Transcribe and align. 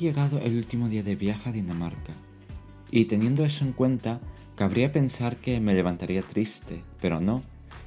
llegado 0.00 0.40
el 0.40 0.56
último 0.56 0.88
día 0.88 1.02
de 1.02 1.14
viaje 1.14 1.50
a 1.50 1.52
Dinamarca, 1.52 2.14
y 2.90 3.04
teniendo 3.04 3.44
eso 3.44 3.64
en 3.64 3.72
cuenta, 3.72 4.20
cabría 4.56 4.90
pensar 4.90 5.36
que 5.36 5.60
me 5.60 5.74
levantaría 5.74 6.22
triste, 6.22 6.82
pero 7.00 7.20
no. 7.20 7.42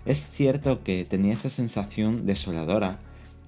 Es 0.05 0.27
cierto 0.27 0.83
que 0.83 1.05
tenía 1.05 1.33
esa 1.33 1.49
sensación 1.49 2.25
desoladora 2.25 2.99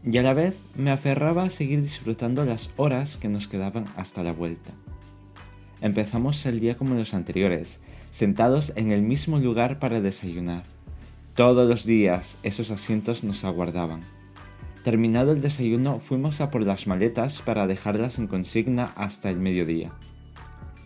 y 0.04 0.18
a 0.18 0.23
la 0.23 0.33
vez 0.33 0.57
me 0.75 0.91
aferraba 0.91 1.43
a 1.43 1.50
seguir 1.50 1.82
disfrutando 1.82 2.46
las 2.46 2.71
horas 2.78 3.18
que 3.18 3.29
nos 3.29 3.47
quedaban 3.47 3.86
hasta 3.96 4.23
la 4.23 4.33
vuelta. 4.33 4.73
Empezamos 5.82 6.45
el 6.45 6.59
día 6.59 6.75
como 6.75 6.95
los 6.95 7.13
anteriores, 7.13 7.82
sentados 8.09 8.74
en 8.75 8.91
el 8.91 9.02
mismo 9.02 9.39
lugar 9.39 9.79
para 9.79 10.02
desayunar. 10.02 10.63
Todos 11.36 11.68
los 11.68 11.86
días 11.86 12.38
esos 12.43 12.71
asientos 12.71 13.24
nos 13.24 13.43
aguardaban. 13.43 14.14
Terminado 14.86 15.32
el 15.32 15.42
desayuno 15.42 16.00
fuimos 16.00 16.42
a 16.42 16.52
por 16.52 16.62
las 16.62 16.86
maletas 16.86 17.42
para 17.42 17.66
dejarlas 17.66 18.20
en 18.20 18.28
consigna 18.28 18.94
hasta 18.96 19.32
el 19.32 19.38
mediodía. 19.38 19.89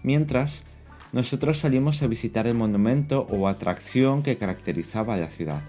Mientras, 0.03 0.63
nosotros 1.11 1.57
salimos 1.57 2.01
a 2.01 2.07
visitar 2.07 2.47
el 2.47 2.53
monumento 2.53 3.27
o 3.29 3.49
atracción 3.49 4.23
que 4.23 4.37
caracterizaba 4.37 5.17
la 5.17 5.29
ciudad. 5.29 5.63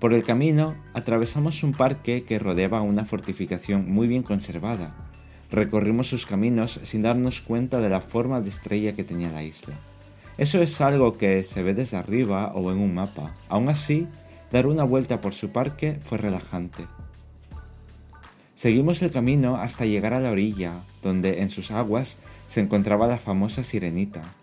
Por 0.00 0.14
el 0.14 0.24
camino 0.24 0.74
atravesamos 0.94 1.62
un 1.62 1.74
parque 1.74 2.24
que 2.24 2.40
rodeaba 2.40 2.82
una 2.82 3.04
fortificación 3.04 3.88
muy 3.88 4.08
bien 4.08 4.24
conservada. 4.24 4.92
Recorrimos 5.48 6.08
sus 6.08 6.26
caminos 6.26 6.80
sin 6.82 7.02
darnos 7.02 7.40
cuenta 7.40 7.78
de 7.78 7.88
la 7.88 8.00
forma 8.00 8.40
de 8.40 8.48
estrella 8.48 8.96
que 8.96 9.04
tenía 9.04 9.30
la 9.30 9.44
isla. 9.44 9.76
Eso 10.38 10.60
es 10.60 10.80
algo 10.80 11.18
que 11.18 11.44
se 11.44 11.62
ve 11.62 11.72
desde 11.72 11.98
arriba 11.98 12.52
o 12.52 12.72
en 12.72 12.78
un 12.78 12.94
mapa. 12.94 13.36
Aún 13.48 13.68
así, 13.68 14.08
dar 14.50 14.66
una 14.66 14.82
vuelta 14.82 15.20
por 15.20 15.34
su 15.34 15.50
parque 15.52 16.00
fue 16.02 16.18
relajante. 16.18 16.84
Seguimos 18.54 19.00
el 19.02 19.10
camino 19.10 19.56
hasta 19.56 19.86
llegar 19.86 20.12
a 20.12 20.20
la 20.20 20.30
orilla, 20.30 20.82
donde 21.02 21.40
en 21.40 21.48
sus 21.48 21.70
aguas 21.70 22.18
se 22.46 22.60
encontraba 22.60 23.06
la 23.06 23.18
famosa 23.18 23.64
sirenita. 23.64 24.34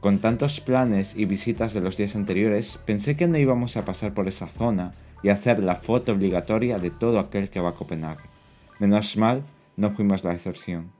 Con 0.00 0.20
tantos 0.20 0.60
planes 0.60 1.16
y 1.16 1.24
visitas 1.24 1.72
de 1.72 1.80
los 1.80 1.96
días 1.96 2.16
anteriores, 2.16 2.78
pensé 2.84 3.16
que 3.16 3.26
no 3.26 3.38
íbamos 3.38 3.76
a 3.76 3.84
pasar 3.84 4.12
por 4.12 4.28
esa 4.28 4.46
zona 4.46 4.92
y 5.22 5.30
hacer 5.30 5.64
la 5.64 5.74
foto 5.74 6.12
obligatoria 6.12 6.78
de 6.78 6.90
todo 6.90 7.18
aquel 7.18 7.48
que 7.48 7.60
va 7.60 7.70
a 7.70 7.74
Copenhague. 7.74 8.22
Menos 8.78 9.16
mal, 9.16 9.42
no 9.76 9.90
fuimos 9.92 10.22
la 10.22 10.34
excepción. 10.34 10.92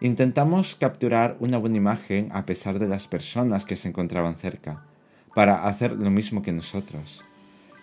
Intentamos 0.00 0.74
capturar 0.74 1.36
una 1.40 1.58
buena 1.58 1.76
imagen 1.76 2.30
a 2.32 2.46
pesar 2.46 2.78
de 2.78 2.88
las 2.88 3.06
personas 3.08 3.64
que 3.64 3.76
se 3.76 3.88
encontraban 3.88 4.34
cerca, 4.34 4.84
para 5.34 5.64
hacer 5.64 5.92
lo 5.92 6.10
mismo 6.10 6.42
que 6.42 6.52
nosotros. 6.52 7.24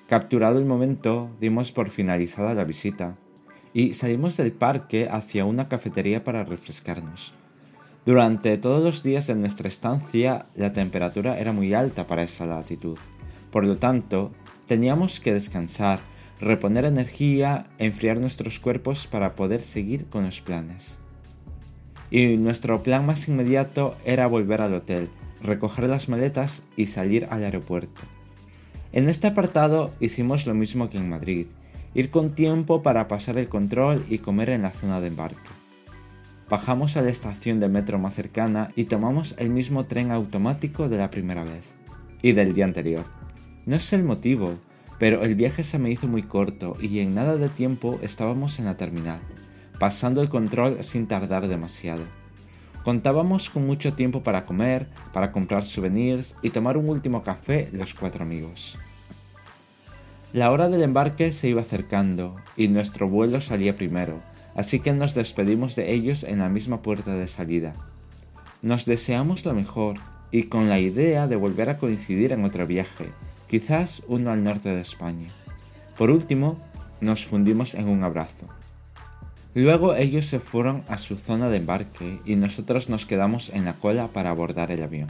Capturado 0.07 0.59
el 0.59 0.65
momento, 0.65 1.31
dimos 1.41 1.71
por 1.71 1.89
finalizada 1.89 2.53
la 2.53 2.63
visita 2.63 3.15
y 3.73 3.95
salimos 3.95 4.37
del 4.37 4.51
parque 4.51 5.09
hacia 5.09 5.45
una 5.45 5.67
cafetería 5.67 6.23
para 6.23 6.43
refrescarnos. 6.43 7.33
Durante 8.05 8.55
todos 8.59 8.83
los 8.83 9.01
días 9.01 9.25
de 9.25 9.33
nuestra 9.33 9.67
estancia 9.67 10.45
la 10.55 10.73
temperatura 10.73 11.39
era 11.39 11.53
muy 11.53 11.73
alta 11.73 12.05
para 12.05 12.21
esa 12.21 12.45
latitud. 12.45 12.99
Por 13.49 13.65
lo 13.65 13.77
tanto, 13.77 14.31
teníamos 14.67 15.19
que 15.19 15.33
descansar, 15.33 16.01
reponer 16.39 16.85
energía, 16.85 17.65
enfriar 17.79 18.19
nuestros 18.19 18.59
cuerpos 18.59 19.07
para 19.07 19.33
poder 19.33 19.61
seguir 19.61 20.05
con 20.05 20.25
los 20.25 20.39
planes. 20.39 20.99
Y 22.11 22.37
nuestro 22.37 22.83
plan 22.83 23.07
más 23.07 23.27
inmediato 23.27 23.97
era 24.05 24.27
volver 24.27 24.61
al 24.61 24.75
hotel, 24.75 25.09
recoger 25.41 25.89
las 25.89 26.09
maletas 26.09 26.61
y 26.75 26.85
salir 26.85 27.27
al 27.31 27.43
aeropuerto. 27.43 28.01
En 28.95 29.09
este 29.09 29.27
apartado 29.27 29.93
hicimos 29.99 30.47
lo 30.47 30.53
mismo 30.53 30.89
que 30.89 30.97
en 30.97 31.09
Madrid, 31.09 31.47
ir 31.93 32.09
con 32.09 32.33
tiempo 32.33 32.81
para 32.81 33.09
pasar 33.09 33.37
el 33.37 33.49
control 33.49 34.05
y 34.07 34.19
comer 34.19 34.49
en 34.49 34.61
la 34.61 34.71
zona 34.71 35.01
de 35.01 35.07
embarque. 35.07 35.49
Bajamos 36.49 36.95
a 36.95 37.01
la 37.01 37.09
estación 37.09 37.59
de 37.59 37.67
metro 37.67 37.99
más 37.99 38.13
cercana 38.13 38.69
y 38.73 38.85
tomamos 38.85 39.35
el 39.37 39.49
mismo 39.49 39.83
tren 39.83 40.11
automático 40.11 40.87
de 40.87 40.95
la 40.95 41.11
primera 41.11 41.43
vez 41.43 41.73
y 42.21 42.31
del 42.31 42.53
día 42.53 42.63
anterior. 42.63 43.03
No 43.65 43.81
sé 43.81 43.97
el 43.97 44.05
motivo, 44.05 44.53
pero 44.97 45.23
el 45.23 45.35
viaje 45.35 45.63
se 45.63 45.77
me 45.77 45.91
hizo 45.91 46.07
muy 46.07 46.23
corto 46.23 46.77
y 46.79 46.99
en 46.99 47.15
nada 47.15 47.35
de 47.35 47.49
tiempo 47.49 47.99
estábamos 48.01 48.59
en 48.59 48.65
la 48.65 48.77
terminal, 48.77 49.19
pasando 49.77 50.21
el 50.21 50.29
control 50.29 50.85
sin 50.85 51.05
tardar 51.07 51.49
demasiado. 51.49 52.05
Contábamos 52.85 53.49
con 53.49 53.65
mucho 53.65 53.93
tiempo 53.95 54.23
para 54.23 54.45
comer, 54.45 54.87
para 55.11 55.31
comprar 55.33 55.65
souvenirs 55.65 56.37
y 56.43 56.51
tomar 56.51 56.77
un 56.77 56.87
último 56.87 57.19
café 57.21 57.67
los 57.73 57.93
cuatro 57.93 58.23
amigos. 58.23 58.77
La 60.35 60.51
hora 60.51 60.67
del 60.67 60.83
embarque 60.83 61.31
se 61.31 61.47
iba 61.47 61.61
acercando 61.61 62.35
y 62.57 62.67
nuestro 62.67 63.07
vuelo 63.07 63.39
salía 63.39 63.77
primero, 63.77 64.19
así 64.53 64.81
que 64.81 64.91
nos 64.91 65.15
despedimos 65.15 65.77
de 65.77 65.93
ellos 65.93 66.23
en 66.23 66.39
la 66.39 66.49
misma 66.49 66.81
puerta 66.81 67.15
de 67.15 67.27
salida. 67.27 67.73
Nos 68.61 68.83
deseamos 68.83 69.45
lo 69.45 69.53
mejor 69.53 69.95
y 70.31 70.43
con 70.43 70.67
la 70.67 70.81
idea 70.81 71.27
de 71.27 71.37
volver 71.37 71.69
a 71.69 71.77
coincidir 71.77 72.33
en 72.33 72.43
otro 72.43 72.67
viaje, 72.67 73.11
quizás 73.47 74.03
uno 74.09 74.29
al 74.29 74.43
norte 74.43 74.67
de 74.75 74.81
España. 74.81 75.29
Por 75.97 76.11
último, 76.11 76.59
nos 76.99 77.25
fundimos 77.25 77.73
en 77.73 77.87
un 77.87 78.03
abrazo. 78.03 78.49
Luego 79.53 79.95
ellos 79.95 80.25
se 80.25 80.41
fueron 80.41 80.83
a 80.89 80.97
su 80.97 81.15
zona 81.15 81.47
de 81.47 81.59
embarque 81.59 82.19
y 82.25 82.35
nosotros 82.35 82.89
nos 82.89 83.05
quedamos 83.05 83.51
en 83.51 83.63
la 83.63 83.75
cola 83.75 84.09
para 84.09 84.31
abordar 84.31 84.69
el 84.69 84.83
avión. 84.83 85.07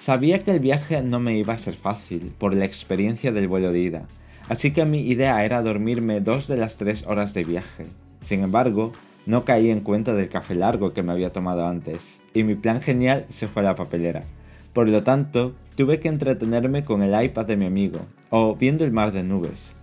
Sabía 0.00 0.42
que 0.42 0.50
el 0.50 0.60
viaje 0.60 1.02
no 1.02 1.20
me 1.20 1.36
iba 1.36 1.52
a 1.52 1.58
ser 1.58 1.74
fácil 1.74 2.32
por 2.38 2.54
la 2.54 2.64
experiencia 2.64 3.32
del 3.32 3.48
vuelo 3.48 3.70
de 3.70 3.80
ida, 3.80 4.08
así 4.48 4.70
que 4.70 4.86
mi 4.86 5.02
idea 5.02 5.44
era 5.44 5.60
dormirme 5.60 6.22
dos 6.22 6.48
de 6.48 6.56
las 6.56 6.78
tres 6.78 7.06
horas 7.06 7.34
de 7.34 7.44
viaje. 7.44 7.84
Sin 8.22 8.42
embargo, 8.42 8.92
no 9.26 9.44
caí 9.44 9.70
en 9.70 9.80
cuenta 9.80 10.14
del 10.14 10.30
café 10.30 10.54
largo 10.54 10.94
que 10.94 11.02
me 11.02 11.12
había 11.12 11.34
tomado 11.34 11.66
antes, 11.66 12.22
y 12.32 12.44
mi 12.44 12.54
plan 12.54 12.80
genial 12.80 13.26
se 13.28 13.46
fue 13.46 13.60
a 13.60 13.66
la 13.66 13.74
papelera. 13.74 14.24
Por 14.72 14.88
lo 14.88 15.02
tanto, 15.02 15.52
tuve 15.76 16.00
que 16.00 16.08
entretenerme 16.08 16.82
con 16.82 17.02
el 17.02 17.22
iPad 17.22 17.44
de 17.44 17.58
mi 17.58 17.66
amigo, 17.66 17.98
o 18.30 18.54
viendo 18.54 18.86
el 18.86 18.92
mar 18.92 19.12
de 19.12 19.22
nubes, 19.22 19.76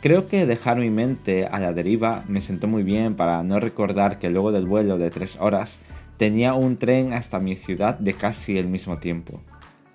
Creo 0.00 0.28
que 0.28 0.46
dejar 0.46 0.78
mi 0.78 0.90
mente 0.90 1.44
a 1.44 1.58
la 1.58 1.72
deriva 1.72 2.24
me 2.28 2.40
sentó 2.40 2.68
muy 2.68 2.84
bien 2.84 3.16
para 3.16 3.42
no 3.42 3.58
recordar 3.58 4.20
que 4.20 4.30
luego 4.30 4.52
del 4.52 4.64
vuelo 4.64 4.96
de 4.96 5.10
tres 5.10 5.36
horas 5.40 5.80
tenía 6.18 6.54
un 6.54 6.76
tren 6.76 7.12
hasta 7.12 7.40
mi 7.40 7.56
ciudad 7.56 7.98
de 7.98 8.14
casi 8.14 8.58
el 8.58 8.68
mismo 8.68 8.98
tiempo. 8.98 9.42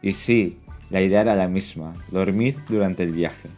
Y 0.04 0.14
sí, 0.14 0.60
la 0.90 1.02
idea 1.02 1.22
era 1.22 1.36
la 1.36 1.48
misma, 1.48 1.94
dormir 2.12 2.58
durante 2.68 3.02
el 3.04 3.14
viaje. 3.14 3.50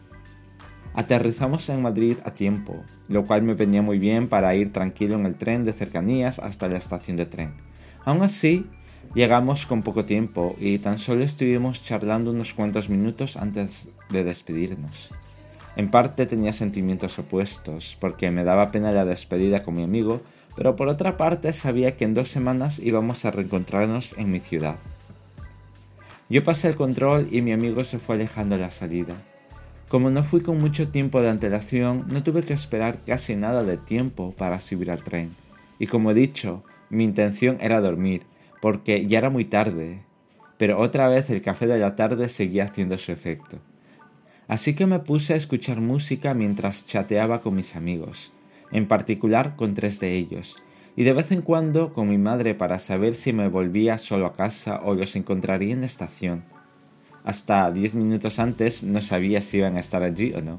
Aterrizamos 0.94 1.68
en 1.68 1.82
Madrid 1.82 2.16
a 2.24 2.30
tiempo, 2.30 2.84
lo 3.08 3.26
cual 3.26 3.42
me 3.42 3.54
venía 3.54 3.82
muy 3.82 3.98
bien 3.98 4.28
para 4.28 4.54
ir 4.54 4.72
tranquilo 4.72 5.16
en 5.16 5.26
el 5.26 5.34
tren 5.34 5.64
de 5.64 5.74
cercanías 5.74 6.38
hasta 6.38 6.68
la 6.68 6.78
estación 6.78 7.16
de 7.18 7.26
tren. 7.26 7.52
Aún 8.04 8.22
así, 8.22 8.64
llegamos 9.14 9.66
con 9.66 9.82
poco 9.82 10.04
tiempo 10.04 10.54
y 10.58 10.78
tan 10.78 10.98
solo 10.98 11.24
estuvimos 11.24 11.84
charlando 11.84 12.30
unos 12.30 12.54
cuantos 12.54 12.88
minutos 12.88 13.36
antes 13.36 13.90
de 14.08 14.22
despedirnos. 14.22 15.10
En 15.74 15.90
parte 15.90 16.26
tenía 16.26 16.52
sentimientos 16.52 17.18
opuestos, 17.18 17.98
porque 18.00 18.30
me 18.30 18.44
daba 18.44 18.70
pena 18.70 18.92
la 18.92 19.04
despedida 19.04 19.64
con 19.64 19.74
mi 19.74 19.82
amigo, 19.82 20.22
pero 20.54 20.76
por 20.76 20.88
otra 20.88 21.16
parte 21.16 21.52
sabía 21.52 21.96
que 21.96 22.04
en 22.04 22.14
dos 22.14 22.28
semanas 22.28 22.78
íbamos 22.78 23.24
a 23.24 23.32
reencontrarnos 23.32 24.16
en 24.16 24.30
mi 24.30 24.38
ciudad. 24.38 24.76
Yo 26.28 26.42
pasé 26.42 26.68
el 26.68 26.74
control 26.74 27.28
y 27.30 27.40
mi 27.40 27.52
amigo 27.52 27.84
se 27.84 28.00
fue 28.00 28.16
alejando 28.16 28.56
a 28.56 28.58
la 28.58 28.72
salida. 28.72 29.22
Como 29.88 30.10
no 30.10 30.24
fui 30.24 30.40
con 30.40 30.60
mucho 30.60 30.88
tiempo 30.88 31.22
de 31.22 31.30
antelación, 31.30 32.04
no 32.08 32.24
tuve 32.24 32.42
que 32.42 32.52
esperar 32.52 33.04
casi 33.04 33.36
nada 33.36 33.62
de 33.62 33.76
tiempo 33.76 34.34
para 34.36 34.58
subir 34.58 34.90
al 34.90 35.04
tren. 35.04 35.36
Y 35.78 35.86
como 35.86 36.10
he 36.10 36.14
dicho, 36.14 36.64
mi 36.90 37.04
intención 37.04 37.58
era 37.60 37.80
dormir, 37.80 38.22
porque 38.60 39.06
ya 39.06 39.18
era 39.18 39.30
muy 39.30 39.44
tarde. 39.44 40.02
Pero 40.58 40.80
otra 40.80 41.08
vez 41.08 41.30
el 41.30 41.42
café 41.42 41.68
de 41.68 41.78
la 41.78 41.94
tarde 41.94 42.28
seguía 42.28 42.64
haciendo 42.64 42.98
su 42.98 43.12
efecto. 43.12 43.58
Así 44.48 44.74
que 44.74 44.86
me 44.86 44.98
puse 44.98 45.34
a 45.34 45.36
escuchar 45.36 45.80
música 45.80 46.34
mientras 46.34 46.86
chateaba 46.86 47.40
con 47.40 47.54
mis 47.54 47.76
amigos, 47.76 48.32
en 48.72 48.88
particular 48.88 49.54
con 49.54 49.74
tres 49.74 50.00
de 50.00 50.14
ellos, 50.14 50.56
y 50.96 51.04
de 51.04 51.12
vez 51.12 51.30
en 51.30 51.42
cuando 51.42 51.92
con 51.92 52.08
mi 52.08 52.16
madre 52.16 52.54
para 52.54 52.78
saber 52.78 53.14
si 53.14 53.34
me 53.34 53.48
volvía 53.48 53.98
solo 53.98 54.26
a 54.26 54.32
casa 54.32 54.80
o 54.82 54.94
los 54.94 55.14
encontraría 55.14 55.74
en 55.74 55.80
la 55.80 55.86
estación. 55.86 56.44
Hasta 57.22 57.70
diez 57.70 57.94
minutos 57.94 58.38
antes 58.38 58.82
no 58.82 59.02
sabía 59.02 59.42
si 59.42 59.58
iban 59.58 59.76
a 59.76 59.80
estar 59.80 60.02
allí 60.02 60.32
o 60.34 60.40
no. 60.40 60.58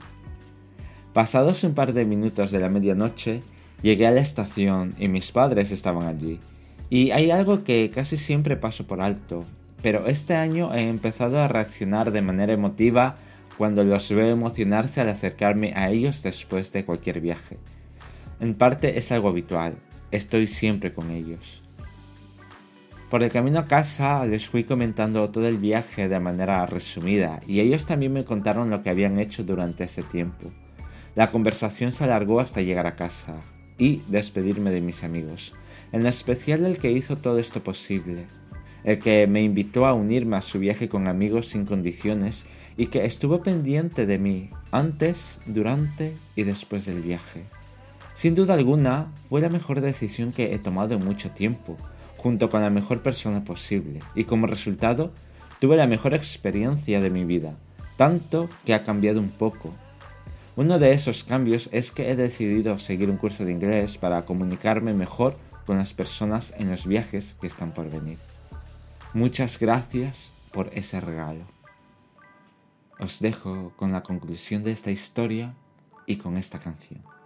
Pasados 1.14 1.64
un 1.64 1.74
par 1.74 1.94
de 1.94 2.06
minutos 2.06 2.52
de 2.52 2.60
la 2.60 2.70
medianoche, 2.70 3.42
llegué 3.82 4.06
a 4.06 4.12
la 4.12 4.22
estación 4.22 4.94
y 5.00 5.08
mis 5.08 5.32
padres 5.32 5.72
estaban 5.72 6.06
allí. 6.06 6.40
Y 6.92 7.12
hay 7.12 7.32
algo 7.32 7.64
que 7.64 7.90
casi 7.90 8.16
siempre 8.18 8.56
paso 8.58 8.86
por 8.86 9.02
alto, 9.02 9.44
pero 9.82 10.06
este 10.06 10.36
año 10.36 10.74
he 10.74 10.88
empezado 10.88 11.40
a 11.40 11.48
reaccionar 11.48 12.12
de 12.12 12.22
manera 12.22 12.54
emotiva 12.54 13.16
cuando 13.58 13.84
los 13.84 14.12
veo 14.12 14.28
emocionarse 14.28 15.02
al 15.02 15.10
acercarme 15.10 15.74
a 15.76 15.90
ellos 15.90 16.22
después 16.22 16.72
de 16.74 16.86
cualquier 16.86 17.22
viaje. 17.22 17.58
En 18.40 18.54
parte 18.54 19.00
es 19.00 19.12
algo 19.12 19.30
habitual, 19.30 19.78
estoy 20.12 20.48
siempre 20.48 20.94
con 20.94 21.12
ellos. 21.12 21.62
Por 23.10 23.24
el 23.24 23.32
camino 23.32 23.60
a 23.60 23.66
casa 23.66 24.26
les 24.26 24.48
fui 24.50 24.66
comentando 24.66 25.30
todo 25.30 25.48
el 25.48 25.58
viaje 25.58 26.10
de 26.10 26.20
manera 26.20 26.66
resumida 26.66 27.40
y 27.48 27.62
ellos 27.62 27.86
también 27.86 28.12
me 28.12 28.26
contaron 28.26 28.70
lo 28.70 28.82
que 28.82 28.90
habían 28.90 29.18
hecho 29.18 29.44
durante 29.46 29.86
ese 29.86 30.04
tiempo. 30.04 30.52
La 31.16 31.32
conversación 31.32 31.94
se 31.94 32.04
alargó 32.04 32.42
hasta 32.42 32.62
llegar 32.62 32.86
a 32.86 32.96
casa. 32.96 33.42
y 33.80 34.02
despedirme 34.08 34.72
de 34.72 34.82
mis 34.82 35.04
amigos, 35.04 35.54
en 35.92 36.08
especial 36.08 36.66
el 36.66 36.80
que 36.80 36.92
hizo 36.92 37.18
todo 37.18 37.38
esto 37.38 37.64
posible, 37.64 38.26
el 38.84 38.98
que 39.00 39.28
me 39.28 39.44
invitó 39.44 39.86
a 39.86 39.94
unirme 39.94 40.38
a 40.38 40.42
su 40.42 40.58
viaje 40.58 40.90
con 40.90 41.08
amigos 41.08 41.50
sin 41.50 41.66
condiciones 41.66 42.48
y 42.76 42.88
que 42.88 43.06
estuvo 43.06 43.44
pendiente 43.44 44.06
de 44.06 44.18
mí 44.18 44.50
antes, 44.72 45.40
durante 45.46 46.16
y 46.36 46.44
después 46.44 46.86
del 46.86 47.02
viaje. 47.02 47.44
Sin 48.18 48.34
duda 48.34 48.56
alguna, 48.56 49.14
fue 49.30 49.42
la 49.42 49.50
mejor 49.50 49.80
decisión 49.80 50.34
que 50.34 50.56
he 50.56 50.58
tomado 50.58 50.96
en 50.96 51.06
mucho 51.06 51.30
tiempo, 51.30 51.78
junto 52.18 52.50
con 52.50 52.64
la 52.64 52.72
mejor 52.72 53.04
persona 53.04 53.44
posible, 53.44 54.00
y 54.16 54.24
como 54.24 54.48
resultado, 54.48 55.12
tuve 55.60 55.78
la 55.78 55.86
mejor 55.86 56.16
experiencia 56.16 57.00
de 57.00 57.12
mi 57.12 57.26
vida, 57.26 57.60
tanto 57.96 58.50
que 58.66 58.74
ha 58.74 58.84
cambiado 58.84 59.20
un 59.20 59.30
poco. 59.30 59.72
Uno 60.56 60.80
de 60.80 60.94
esos 60.94 61.24
cambios 61.24 61.70
es 61.72 61.92
que 61.92 62.10
he 62.10 62.16
decidido 62.16 62.80
seguir 62.80 63.12
un 63.12 63.18
curso 63.18 63.46
de 63.46 63.52
inglés 63.52 64.00
para 64.00 64.26
comunicarme 64.26 64.96
mejor 64.96 65.38
con 65.68 65.78
las 65.78 65.94
personas 65.94 66.56
en 66.58 66.72
los 66.72 66.88
viajes 66.88 67.38
que 67.40 67.46
están 67.46 67.72
por 67.72 67.88
venir. 67.88 68.18
Muchas 69.14 69.60
gracias 69.60 70.34
por 70.52 70.72
ese 70.74 71.00
regalo. 71.02 71.46
Os 72.98 73.20
dejo 73.20 73.74
con 73.76 73.92
la 73.92 74.02
conclusión 74.02 74.64
de 74.64 74.72
esta 74.72 74.90
historia 74.90 75.54
y 76.08 76.16
con 76.16 76.36
esta 76.36 76.58
canción. 76.58 77.17